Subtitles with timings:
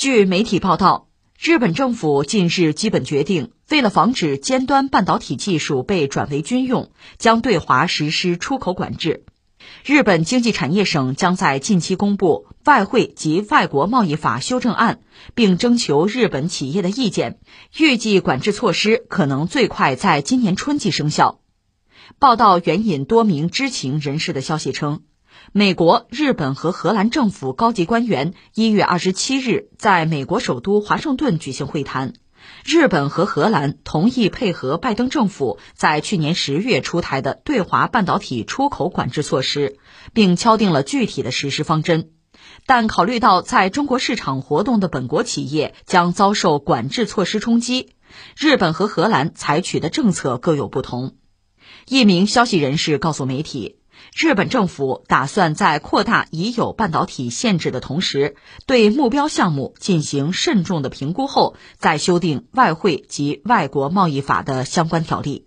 [0.00, 9.26] 据媒体报道，日本政府近日基本决定，为了防止尖端半导体技术被转为军用，将对华实施出口管制。
[9.84, 15.00] 日本经济产业省将在近期公布《外汇及外国贸易法》修正案，
[15.34, 17.38] 并征求日本企业的意见。
[17.76, 21.42] 预计管制措施可能最快在今年春季生效。
[22.18, 25.02] 报道援引多名知情人士的消息称。
[25.52, 32.12] 美国、日本和荷兰政府高级官员一月二十七日在美国首都华盛顿举行会谈。
[32.64, 39.76] 日本和荷兰同意配合拜登政府在去年十月出台的对华半导体出口管制措施，
[40.14, 42.10] 并敲定了具体的实施方针。
[42.64, 47.90] 但考虑到在中国市场活动的本国企业将遭受管制措施冲击，
[48.38, 51.16] 日本和荷兰采取的政策各有不同。
[51.86, 53.79] 一名消息人士告诉媒体。
[54.14, 58.36] 日本政府打算在扩大已有半导体限制的同时，
[58.66, 65.46] 对目标项目进行慎重的评估后，再修订外汇及外国贸易法的相关条例。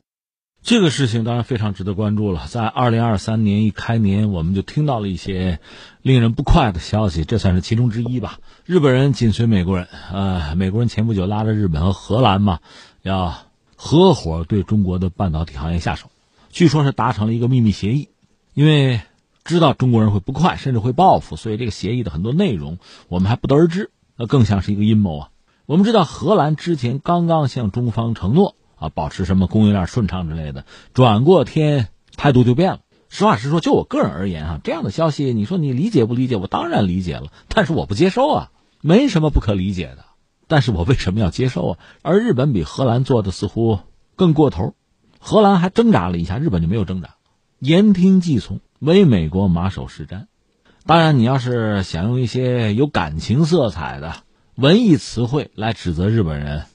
[0.66, 2.45] 这个事情当然非常值得关注了。
[2.47, 5.59] 在二零二三年一开年，我们就听到了一些
[6.02, 8.39] 令人不快的消息，这算是其中之一吧。
[8.63, 12.59] 日本人紧随美国人，呃，美国人前不久拉着日本和荷兰嘛，
[13.02, 13.35] 要
[13.75, 16.09] 合伙对中国的半导体行业下手，
[16.50, 18.08] 据说是达成了一个秘密协议。
[18.54, 19.02] 因为
[19.44, 25.30] 知道中国人会不快，甚至会报复，所以这个协议的很多内容我们还不得而知，那更像是一个阴谋啊。
[25.66, 32.80] 我们知道荷兰之前刚刚向中方承诺啊，保持什么供应链顺畅之类的，转过天态度就变了。
[33.09, 36.36] 实话实说，就我个人而言啊，这样的消息，你说你理解不理解？
[36.36, 40.06] 我当然理解了，但是我不接受啊，没什么不可理解的。
[40.48, 41.80] 但是我为什么要接受啊？
[42.02, 43.80] 而日本比荷兰做的似乎
[44.16, 44.74] 更过头，
[45.20, 47.16] 荷兰还挣扎了一下，日本就没有挣扎。
[47.66, 50.25] 言听计从，为美国马首是瞻。
[50.86, 54.16] 当然，你要是想用一些有感情色彩的
[54.56, 56.66] 文艺词汇来指责日本人，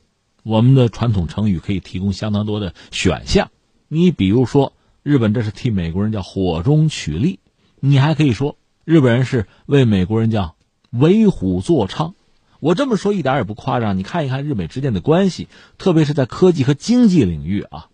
[0.45, 3.51] 我们的传统成语可以提供相当多的选项。
[3.87, 4.73] 你比如说，
[5.03, 7.39] 日本这是替美国人叫火中取栗；
[7.81, 8.57] 你还可以说，
[8.87, 10.57] 日本人是为美国人叫
[10.89, 12.15] 为虎作伥。
[12.61, 13.99] 我这么说一点也不夸张。
[13.99, 17.89] 你看一看日美之间的关系，特别是在科技和经济领域啊。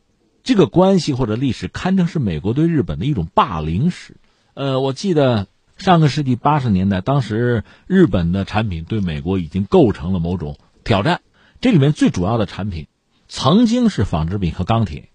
[0.44, 4.19] 这个关系或者历史堪称是美国对日本的一种霸凌史。
[4.53, 5.47] 呃，我记得
[5.78, 11.22] 上个世纪八十年代，当时日本的产品对美国已经构成了某种挑战。
[11.62, 12.88] 这里面最主要的产品
[13.27, 15.09] 曾经是纺织品和钢铁，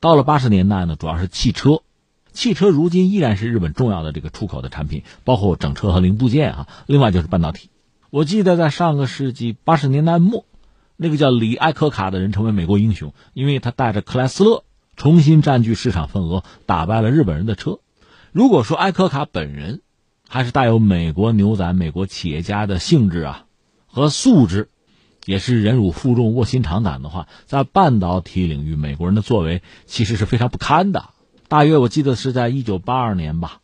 [0.00, 1.82] 到了八十年代呢，主要是汽车。
[2.32, 6.68] 汽车如今依然是日本重要的这个出口的产品，包括整车和零部件啊。
[6.86, 7.70] 另外就是半导体。
[8.10, 10.44] 我记得在上个世纪八十年代末。
[10.96, 14.64] 那个叫李艾科卡的人成为美国英雄，因为他带着克莱斯勒
[14.96, 17.80] 重新占据市场份额，打败了日本人的车。
[18.32, 19.82] 如果说艾科卡本人
[20.28, 23.46] 还是带有美国牛仔、美国企业家的性质啊
[23.86, 24.68] 和素质，
[25.24, 31.10] 也是忍辱负重、卧薪尝胆的话，在半导体领域，美国人的作为其实是非常不堪的。
[31.48, 33.60] 大约我记得是在一九八二年吧，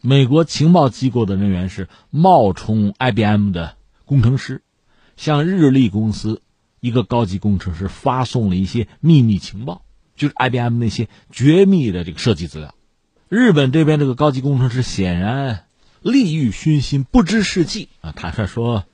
[0.00, 4.62] 美国情报机构的人员是冒充 IBM 的工程师，
[5.16, 6.42] 向日立公司。
[6.84, 9.80] 一个高级工程师发送了一些秘密情报，
[10.16, 12.74] 就是 IBM 那些绝密的这个设计资料。
[13.30, 15.64] 日本这边这个高级工程师显然
[16.02, 18.12] 利欲熏心，不知是计啊。
[18.12, 18.84] 坦率说，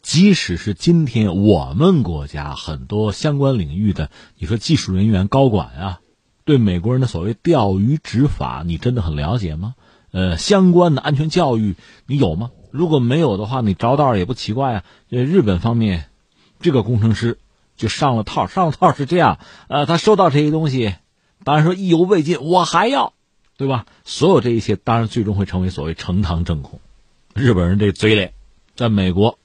[0.00, 6.00] 即使是今天我们国家很多相关领域的，你说技术人员、高管啊，
[6.44, 9.74] 对美国人的所谓钓鱼执法，你真的很了解吗？
[10.12, 11.74] 呃，相关的安全教育
[12.06, 12.52] 你有吗？
[12.70, 14.84] 如果没有的话，你着道也不奇怪啊。
[15.10, 16.09] 这日本方面。
[16.60, 17.38] 这个工程师
[17.76, 19.38] 就上了套，上了套是这样，
[19.68, 20.94] 呃，他收到这些东西，
[21.42, 23.14] 当然说意犹未尽，我还要，
[23.56, 23.86] 对吧？
[24.04, 26.80] 所有这一切，当然最终会成为所谓呈堂证供。
[27.34, 28.34] 日本人这嘴脸，
[28.76, 29.38] 在美国，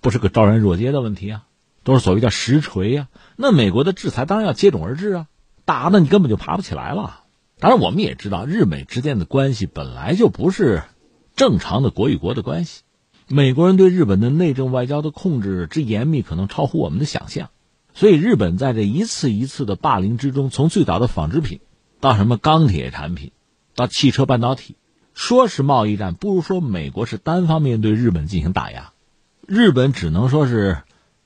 [0.00, 1.44] 不是个昭然若揭的问题啊，
[1.82, 3.08] 都是所谓叫实锤呀。
[3.36, 5.26] 那美国的制裁当然要接踵而至啊，
[5.64, 7.20] 打的你根本就爬不起来了。
[7.58, 10.82] 当然，我们也知道，日美之间的关系本来就不是
[11.34, 12.82] 正常的国与国的关系。
[13.28, 17.50] 美国人对日本的内政外交的控制之严密，可能超乎我们的想象。
[17.94, 21.60] 所以，日本在这一次一次的霸凌之中，从最早的纺织品，
[22.00, 23.32] 到什么钢铁产品，
[23.74, 24.76] 到汽车半导体，
[25.14, 28.92] 说是贸易战，不如说美国是单方面对日本进行打压。
[29.46, 30.82] 日本只能说是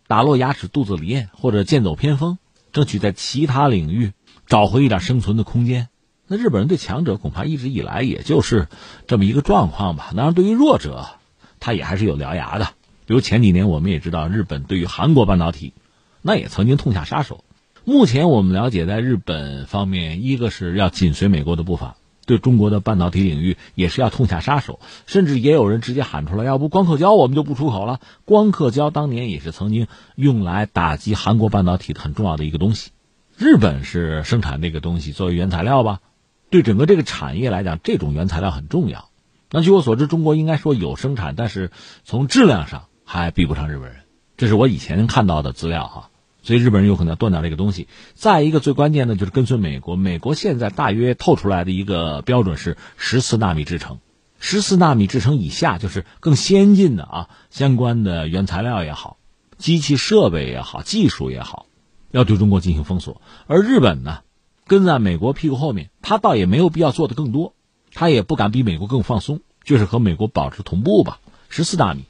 [0.07, 2.39] 打落牙齿肚子里咽，或者剑走偏锋，
[2.73, 4.13] 争取在其他领域
[4.47, 5.89] 找回一点生存的空间。
[6.27, 8.69] 那日本人对强者恐怕一直以来也就是
[9.07, 10.13] 这么一个状况吧。
[10.17, 11.07] 当然，对于弱者。
[11.67, 12.69] 它也还是有獠牙的，
[13.07, 15.73] 比如前几年我们也知道，日本对于韩国半导体，
[16.23, 17.43] 那也曾经痛下杀手。
[17.85, 27.99] 目前我们了解，在日本方面，一个是要紧随美国的步伐，对中国的半导体领域也是要痛下杀手，甚至也有人直接喊出来，要不光刻胶我们就不出口了。
[28.25, 32.93] 光刻胶当年也是曾经用来打击韩国半导体的很重要的一个东西。
[33.37, 35.99] 日本是生产这个东西作为原材料吧，
[36.49, 39.09] 对整个这个产业来讲，这种原材料很重要。
[39.51, 41.71] 那据我所知，中国应该说有生产，但是
[42.05, 44.03] 从质量上还比不上日本人。
[44.37, 46.11] 这是我以前看到的资料哈。
[46.43, 47.89] 所以日本人有可能要断掉这个东西。
[48.15, 53.99] 再一个最关键的就是跟随美国，美国现在大约透出来的一个标准是十四纳米制程，
[54.39, 59.17] 十四纳米制程以下就是更先进的啊，相关的原材料也好，
[59.59, 61.67] 机器设备也好，技术也好，
[62.13, 63.21] 要对中国进行封锁。
[63.49, 64.21] 而日本呢，
[64.69, 67.56] 跟在美国屁股后面，他倒也没有必要做的更多，
[67.99, 72.05] 他也不敢比美国更放松，就是和美国保持同步吧，十四纳米。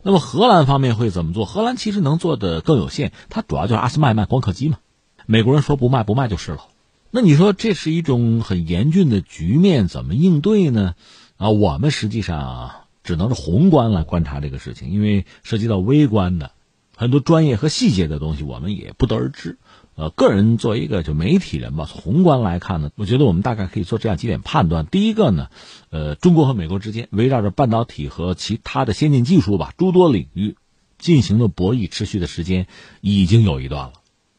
[0.00, 1.44] 那么荷兰方面会怎么做？
[1.44, 4.78] 荷兰其实能做的更有限，它主要就是阿斯麦卖光刻机嘛。
[5.26, 6.66] 美国人说不卖不卖就是了。
[7.10, 10.94] 那你说这是一种很严峻的局面，怎么应对呢？
[11.36, 12.70] 啊，我们实际上
[13.02, 16.52] 只能是宏观来观察这个事情，因为涉及到微观的
[16.94, 19.58] 很多专业和细节的东西，我们也不得而知。
[19.96, 24.86] 呃，个人作为一个就媒体人吧，从宏观来看呢，我觉得我们大概可以做这样几点判断。
[24.86, 25.48] 第一个呢，
[25.90, 30.56] 呃，中国和美国之间围绕着半导体和其他的先进技术吧，诸多领域
[30.98, 32.66] 进行的博弈，持续的时间
[33.00, 33.92] 已经有一段了。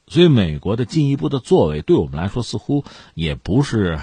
[0.07, 3.99] 所以，美国的进一步的作为，对我们来说似乎也不是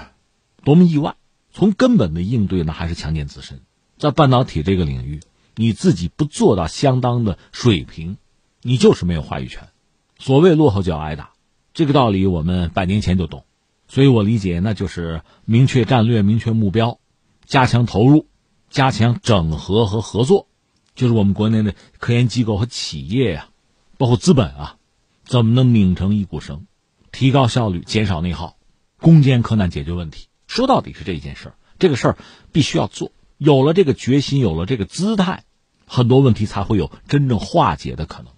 [0.63, 1.15] 多么意外。
[1.51, 3.61] 从根本的应对呢，还是强健自身。
[3.97, 5.19] 在半导体这个领域，
[5.55, 8.17] 你自己不做到相当的水平，
[8.63, 9.69] 你就是没有话语权。
[10.17, 11.32] 所谓落后就要挨打。
[11.73, 13.45] 这个道理我们百年前就懂，
[13.87, 16.99] 所以我理解那就是明确战略、明确目标，
[17.45, 18.27] 加强投入，
[18.69, 20.47] 加强整合和合作，
[20.93, 23.49] 就是我们国内的科研机构和企业呀，
[23.97, 24.77] 包括资本啊，
[25.23, 26.67] 怎么能拧成一股绳，
[27.11, 28.55] 提高效率、减少内耗、
[28.99, 30.27] 攻坚克难、解决问题？
[30.45, 32.17] 说到底是这一件事儿，这个事儿
[32.51, 33.11] 必须要做。
[33.39, 35.43] 有了这个决心，有了这个姿态，
[35.87, 38.31] 很多问题才会有真正化解的可能。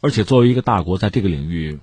[0.00, 1.78] 而且作为一个大国，在这个领域。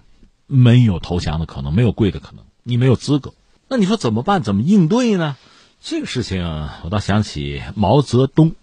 [0.48, 3.34] 没有投降的可能，没有跪的可能，你没有资格。
[3.68, 4.42] 那你说怎么办？
[4.42, 5.36] 怎么应对呢？
[5.80, 6.44] 这个事情
[6.84, 8.56] 我倒想起毛泽东，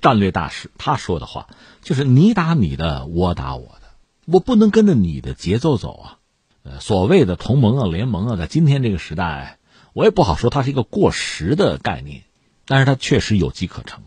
[0.00, 1.46] 战略大师他说的话，
[1.80, 3.82] 就是你打你的，我打我的，
[4.26, 6.18] 我不能跟着你的节奏走啊。
[6.64, 9.58] 呃，所谓的同盟啊、联盟啊，在今天这个时代，
[9.94, 12.22] 我也不好说它是一个过时的概念，
[12.66, 14.02] 但是它确实有机可乘。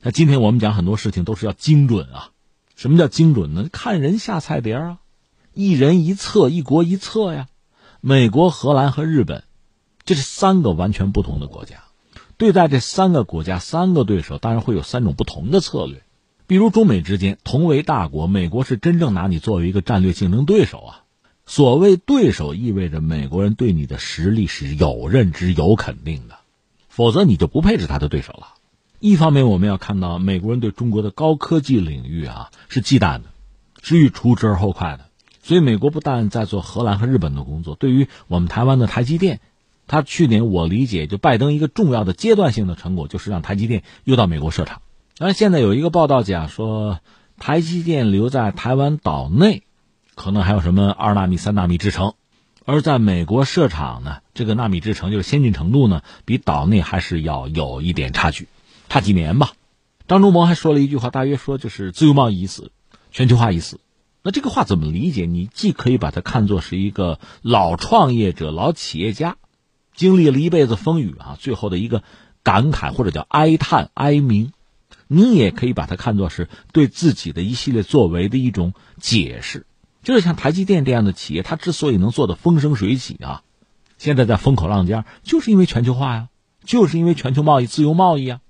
[0.00, 2.30] 那今天我们讲很多事情都是要精准啊。
[2.76, 3.68] 什么叫精准呢？
[3.70, 4.98] 看人下菜碟啊。
[5.52, 7.48] 一人一策，一国一策呀。
[8.00, 9.44] 美国、荷兰和日本，
[10.04, 11.84] 这是三个完全不同的国家。
[12.36, 16.02] 对待这三个国家、三个对手，当然会有三种不同的策略。
[16.46, 21.04] 比如中美之间同为大国，美国是真正拿你作为一个战略竞争对手啊。
[21.44, 26.36] 所谓对手，意味着美国人对你的实力是有认知、有肯定的，
[26.88, 28.54] 否则你就不配是他的对手了。
[29.00, 33.24] 一方面，我们要看到美国人对中国的高科技领域啊是忌惮的，
[33.82, 35.09] 是欲除之而后快的。
[35.42, 39.40] 所以，美国不但在做荷兰和日本的工作，对于我们台湾的台积电，
[39.86, 44.82] 他去年我理解，就拜登一个重要的阶段性的成果，就是让台积电又到美国设厂。
[45.16, 47.00] 当然现在有一个报道讲说，
[47.38, 49.62] 台积电留在台湾岛内，
[50.14, 52.14] 可能还有什么二纳米、三纳米制程，
[52.66, 58.46] 而在美国设厂呢，这个纳米制程就是先进程度呢，比岛内还是要有一点差距，
[58.88, 59.52] 差几年吧。
[60.06, 62.70] 张忠谋还说了一句话，大约说就是自由贸易已死，
[63.10, 63.80] 全球化已死。
[64.22, 65.24] 那这个话怎么理解？
[65.24, 69.36] 你既可以把它看作是一个老创业者、老企业家，
[69.94, 72.02] 经历了一辈子风雨啊，最后的一个
[72.42, 74.52] 感慨或者叫哀叹、哀鸣；
[75.06, 79.64] 你也可以把它看作是对自己的一系列作为的一种解释。
[80.02, 83.42] 就是像台积电这样的企业，它之所以能做的风生水起啊，
[83.96, 86.28] 现在在风口浪尖，就是因为全球化呀，
[86.64, 88.40] 就是因为全球贸易、自由贸易啊，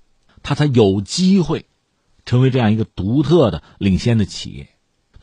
[0.43, 1.65] 它才有机会
[2.25, 4.67] 成为这样一个独特的、领先的企业。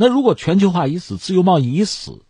[0.00, 2.22] 那如果全球化已死，自由贸易已死，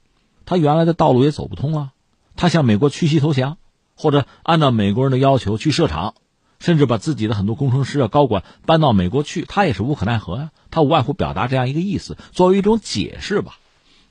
[0.47, 1.93] 他原来的道路也走不通了。
[2.35, 3.59] 他向美国屈膝投降，
[3.95, 6.15] 或者按照美国人的要求去设厂，
[6.59, 10.51] 甚至把自己的很多工程师啊、高管搬到美国去，他也是无可奈何呀。
[10.71, 13.59] 他无外乎表达这样一个意思，作为一种解释吧。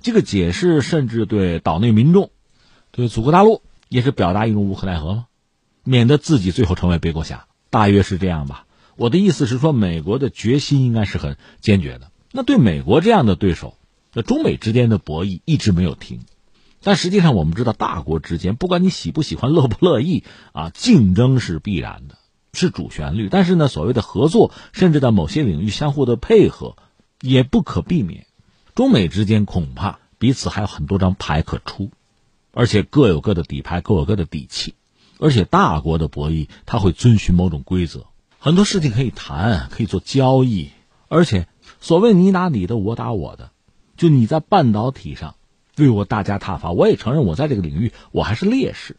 [0.02, 2.30] 这个解释甚至对岛内民众、
[2.92, 5.26] 对祖国大陆也是表达一种无可奈何吗？
[5.84, 8.66] 免得自己最后成为背锅侠，大约是这样吧。
[8.98, 12.12] 我的意思是说，美国的决心应该是很坚决的。
[12.32, 13.78] 那对美国这样的对手，
[14.14, 16.22] 那中美之间的博弈一直没有停，
[16.84, 22.18] 但实际上我们知道，大国之间不管你喜不喜欢、乐不乐意啊，竞争是必然的，
[22.54, 23.30] 是主旋律。
[23.30, 26.76] 但是呢，所谓的合作，甚至在某些领域相互的配合，
[27.22, 28.28] 也不可避免。
[28.76, 31.92] 中美之间恐怕彼此还有很多张牌可出，
[32.54, 34.76] 而且各有各的底牌，各有各的底气。
[35.20, 38.06] 而且大国的博弈，它会遵循某种规则，
[38.38, 40.70] 很多事情可以谈，可以做交易，
[41.08, 41.48] 而且
[41.88, 43.52] 所谓你打你的，我打我的，
[43.96, 45.36] 就你在半导体上
[45.74, 48.98] 对我大加挞伐，我也承认我在这个领域我还是劣势，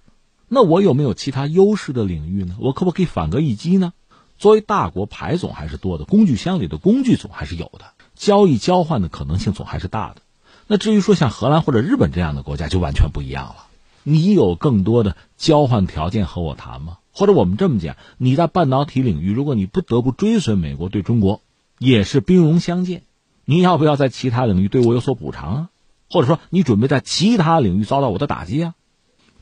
[0.48, 2.56] 那我有没有其他优势的领域呢？
[2.58, 3.92] 我可不可以反戈一击呢？
[4.38, 10.22] 作为大国，牌总还是多的，工具箱里的工具总还是有的，交易交换的可能性总还是大的。
[10.66, 13.66] 那至于说像荷兰或者日本这样的国家，就完全不一样了。
[14.02, 16.96] 你有更多的交换条件和我谈吗？
[17.12, 21.42] 或者我们这么讲，你在半导体领域，如果你不得不追随美国对中国，
[21.78, 23.02] 也是兵戎相见，
[23.44, 25.70] 你要不要在其他领域对我有所补偿啊？
[26.10, 28.74] 或者说你准备在其他领域遭到我的打击啊？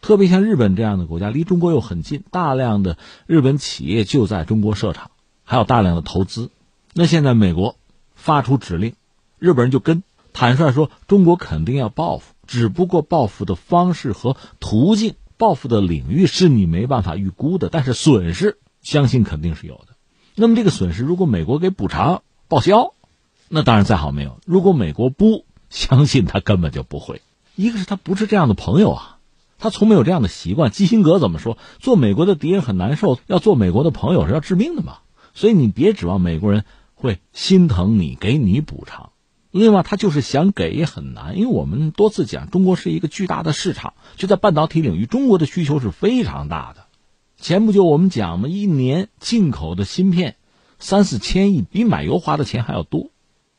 [0.02, 5.10] 特别像日本这样的国家，离中国又很近，大量的日本企业就在中国设厂，
[5.44, 6.50] 还有大量的投资。
[6.92, 7.76] 那现在美国
[8.14, 8.94] 发出指令，
[9.38, 10.02] 日本人就跟，
[10.32, 12.34] 坦率说，中国肯定要报复。
[12.46, 19.95] 只不过报复的方式和途径、报复的领域是你没办法预估的，但是损失相信肯定是有的。
[20.38, 22.92] 那么这个损失，如果美国给补偿报销，
[23.48, 27.22] 那当然再好没有；如果美国不，相信他根本就不会。
[27.54, 29.18] 一个是他不是这样的朋友啊，
[29.58, 30.70] 他从没有这样的习惯。
[30.70, 31.56] 基辛格怎么说？
[31.78, 34.98] 做美国的敌人很难受，要做美国的朋友是要致命的嘛。
[35.32, 36.64] 所以你别指望美国人
[36.94, 39.10] 会心疼你，给你补偿。
[39.50, 46.85] 另外，他就是想给也很难，因为我们多次讲，中国是一个巨大的市场，就在半导体领域，中国的需求是非常大的。
[47.46, 50.34] 前不久我们讲嘛，一年进口的芯片
[50.80, 53.10] 三四千亿，比买油花的钱还要多。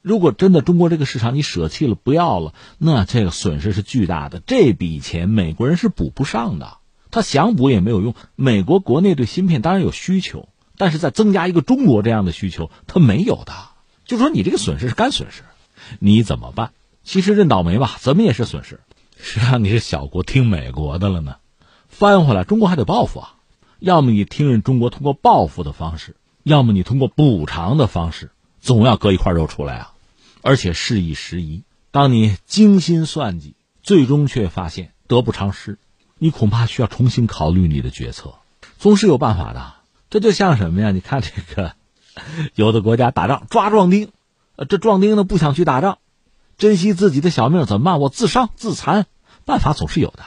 [0.01, 4.41] 如果真的中国这个市场你舍弃了不要了，那这个损失是巨大的。
[4.45, 6.79] 这笔钱美国人是补不上的，
[7.11, 8.13] 他想补也没有用。
[8.35, 13.53] 美国国内对芯片当然有需求，但是再增加一个中国这样的需求，他没有的。
[14.03, 15.43] 就说你这个损失是干损失。
[15.99, 16.73] 你怎么办？
[17.05, 18.81] 其实认倒霉吧，怎么也是损失。
[19.15, 21.37] 谁让你是小国听美国的了呢？
[21.87, 23.35] 翻回来，中国还得报复啊！
[23.79, 29.93] 要么你听任中国通过报复的方式，要么你通过补偿的方式，总要割一块肉出来啊！
[30.41, 35.77] 而且事已时移，当你精心算计，最终却发现得不偿失，
[36.17, 38.35] 你恐怕需要重新考虑你的决策。
[38.79, 39.73] 总是有办法的。
[40.09, 40.91] 这就像什么呀？
[40.91, 41.73] 你看这个，
[42.55, 44.09] 有的国家打仗抓壮丁。
[44.55, 45.99] 呃，这壮丁呢不想去打仗，
[46.57, 47.99] 珍惜自己的小命怎么办？
[47.99, 49.05] 我自伤自残，
[49.45, 50.23] 办法总是有的。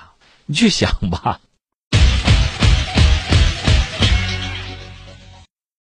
[0.47, 1.41] 你去想吧。